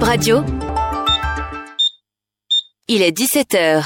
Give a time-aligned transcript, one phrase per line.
[0.00, 0.44] Bib Radio.
[2.88, 3.84] Il est 17h.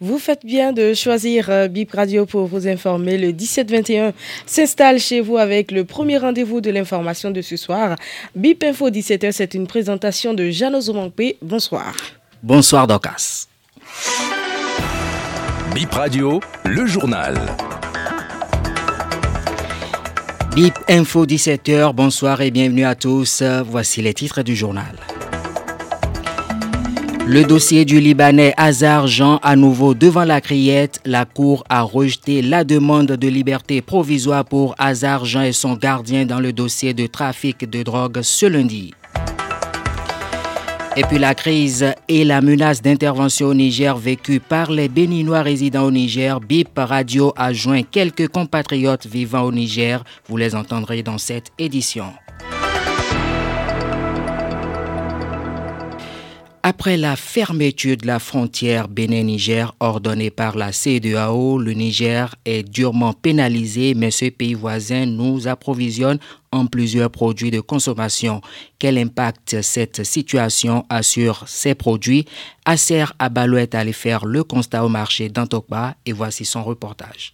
[0.00, 3.18] Vous faites bien de choisir euh, Bip Radio pour vous informer.
[3.18, 4.12] Le 17-21
[4.46, 7.96] s'installe chez vous avec le premier rendez-vous de l'information de ce soir.
[8.34, 11.36] Bip Info 17h, c'est une présentation de Jeanne Zomankpe.
[11.42, 11.94] Bonsoir.
[12.42, 13.46] Bonsoir, Docas.
[15.74, 17.36] Bip Radio, le journal.
[20.60, 23.44] Bip Info 17h, bonsoir et bienvenue à tous.
[23.64, 24.96] Voici les titres du journal.
[27.28, 30.98] Le dossier du Libanais Hazar Jean à nouveau devant la criette.
[31.04, 36.26] La Cour a rejeté la demande de liberté provisoire pour Hazar Jean et son gardien
[36.26, 38.94] dans le dossier de trafic de drogue ce lundi.
[40.98, 45.84] Et puis la crise et la menace d'intervention au Niger vécue par les Béninois résidant
[45.84, 50.02] au Niger, BIP Radio a joint quelques compatriotes vivant au Niger.
[50.28, 52.06] Vous les entendrez dans cette édition.
[56.70, 63.14] Après la fermeture de la frontière Bénin-Niger ordonnée par la CEDEAO, le Niger est durement
[63.14, 66.18] pénalisé, mais ce pays voisin nous approvisionne
[66.52, 68.42] en plusieurs produits de consommation.
[68.78, 72.26] Quel impact cette situation a sur ces produits?
[72.66, 77.32] Acer Abalouette allait faire le constat au marché d'Antokba et voici son reportage.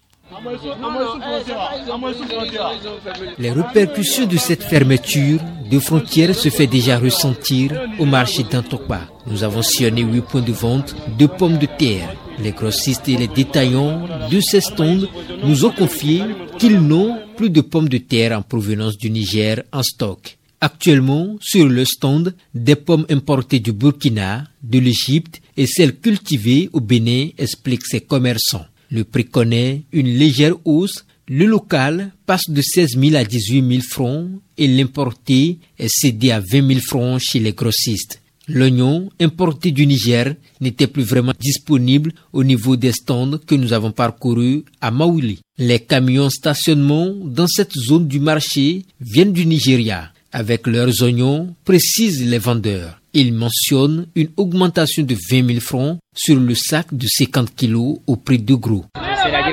[3.38, 9.02] Les répercussions de cette fermeture de frontières se fait déjà ressentir au marché d'Antokba.
[9.26, 12.14] Nous avons sillonné huit points de vente de pommes de terre.
[12.38, 15.06] Les grossistes et les détaillants de ces stands
[15.44, 16.22] nous ont confié
[16.58, 20.38] qu'ils n'ont plus de pommes de terre en provenance du Niger en stock.
[20.60, 26.80] Actuellement, sur le stand, des pommes importées du Burkina, de l'Égypte et celles cultivées au
[26.80, 28.64] Bénin, expliquent ces commerçants.
[28.90, 31.04] Le prix connaît une légère hausse.
[31.26, 36.40] Le local passe de 16 000 à 18 000 francs et l'importé est cédé à
[36.40, 38.20] 20 000 francs chez les grossistes.
[38.46, 43.90] L'oignon importé du Niger n'était plus vraiment disponible au niveau des stands que nous avons
[43.90, 45.40] parcourus à Maouli.
[45.56, 50.12] Les camions stationnement dans cette zone du marché viennent du Nigeria.
[50.36, 52.98] Avec leurs oignons, précisent les vendeurs.
[53.12, 58.16] Ils mentionnent une augmentation de 20 000 francs sur le sac de 50 kilos au
[58.16, 58.84] prix de gros.
[58.96, 59.38] C'est ça.
[59.38, 59.52] Le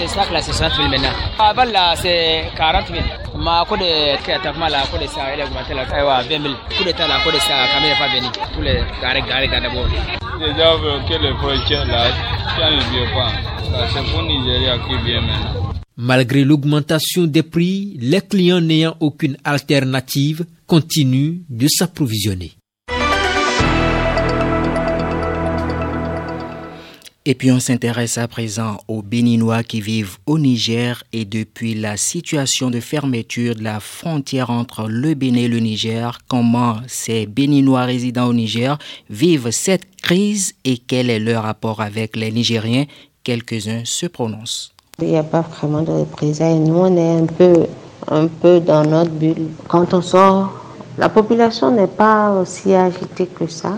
[0.00, 1.10] le sac là, c'est 60 000 maintenant.
[1.38, 3.00] Avant là, c'est 40 000.
[3.36, 3.84] Mais à cause de
[4.30, 6.42] l'attaquement là, à cause de ça, il a augmenté là, 20 000.
[6.78, 8.28] Coup d'état là, à cause de ça, quand même, n'est pas venu.
[8.54, 9.86] Tous les garés, garés, d'abord.
[10.40, 12.08] Déjà, que les frontières là,
[12.56, 13.32] ça ne vient pas.
[13.92, 15.69] C'est pour Nigeria qui vient maintenant.
[16.02, 22.52] Malgré l'augmentation des prix, les clients n'ayant aucune alternative continuent de s'approvisionner.
[27.26, 31.98] Et puis on s'intéresse à présent aux Béninois qui vivent au Niger et depuis la
[31.98, 37.84] situation de fermeture de la frontière entre le Bénin et le Niger, comment ces Béninois
[37.84, 38.78] résidant au Niger
[39.10, 42.86] vivent cette crise et quel est leur rapport avec les Nigériens?
[43.22, 44.72] Quelques-uns se prononcent.
[45.02, 46.58] Il n'y a pas vraiment de représailles.
[46.58, 47.66] Nous, on est un peu,
[48.10, 49.48] un peu dans notre bulle.
[49.68, 50.52] Quand on sort,
[50.98, 53.72] la population n'est pas aussi agitée que ça.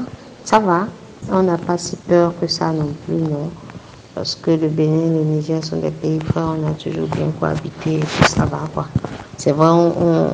[0.44, 0.86] Ça va.
[1.30, 3.50] On n'a pas si peur que ça non plus, non.
[4.14, 7.28] Parce que le Bénin et le Niger sont des pays frères, on a toujours bien
[7.40, 8.86] cohabité et ça va, quoi.
[9.38, 9.92] C'est vrai, on,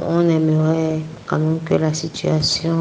[0.09, 2.75] on, aimerait quand même que la situation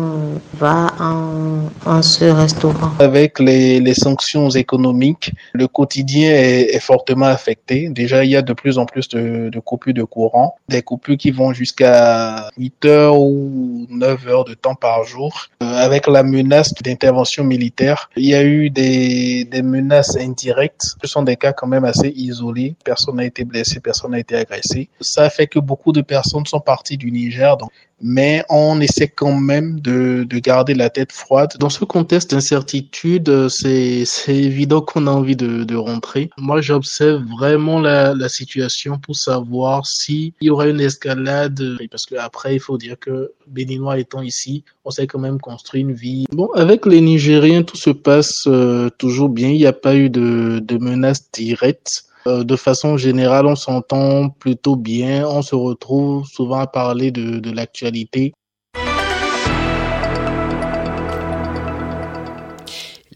[0.55, 2.91] va en, en restaurant.
[2.99, 7.89] Avec les, sanctions économiques, le quotidien est, fortement affecté.
[7.89, 11.17] Déjà, il y a de plus en plus de, de coupures de courant, des coupures
[11.17, 15.47] qui vont jusqu'à 8 heures ou 9 heures de temps par jour.
[15.63, 20.95] Euh, avec la menace d'intervention militaire, il y a eu des, menaces indirectes.
[21.01, 22.75] Ce sont des cas quand même assez isolés.
[22.83, 24.89] Personne n'a été blessé, personne n'a été agressé.
[25.01, 27.57] Ça fait que beaucoup de personnes sont parties du Niger,
[28.01, 31.53] mais on essaie quand même de, de garder la tête froide.
[31.59, 36.29] Dans ce contexte d'incertitude, c'est évident qu'on a envie de, de rentrer.
[36.37, 42.15] Moi, j'observe vraiment la, la situation pour savoir s'il y aura une escalade, parce que
[42.15, 46.25] après, il faut dire que Béninois étant ici, on s'est quand même construit une vie.
[46.31, 49.49] Bon, avec les Nigériens, tout se passe euh, toujours bien.
[49.49, 51.29] Il n'y a pas eu de, de menaces
[52.27, 55.27] directes de façon générale, on s'entend plutôt bien.
[55.27, 58.33] On se retrouve souvent à parler de, de l'actualité.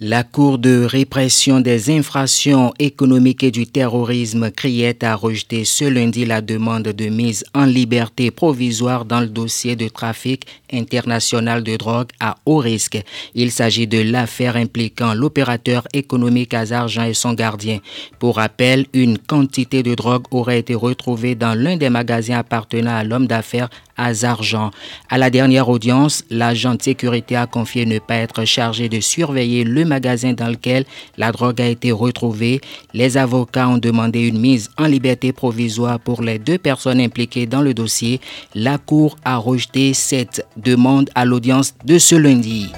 [0.04, 6.26] La Cour de répression des infractions économiques et du terrorisme criait a rejeté ce lundi
[6.26, 12.08] la demande de mise en liberté provisoire dans le dossier de trafic international de drogue
[12.20, 13.00] à haut risque.
[13.36, 17.78] Il s'agit de l'affaire impliquant l'opérateur économique Azarjan et son gardien.
[18.18, 23.04] Pour rappel, une quantité de drogue aurait été retrouvée dans l'un des magasins appartenant à
[23.04, 24.72] l'homme d'affaires Azarjan.
[25.10, 29.64] À la dernière audience, l'agent de sécurité a confié ne pas être chargé de surveiller
[29.64, 30.86] le magasin dans lequel
[31.18, 32.62] la drogue a été retrouvée.
[32.94, 37.62] Les avocats ont demandé une mise en liberté provisoire pour les deux personnes impliquées dans
[37.62, 38.20] le dossier.
[38.56, 42.72] La Cour a rejeté cette demande à l'audience de ce lundi.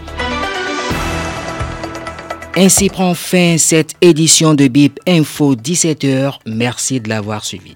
[2.56, 6.38] Ainsi prend fin cette édition de BIP Info 17h.
[6.46, 7.76] Merci de l'avoir suivi.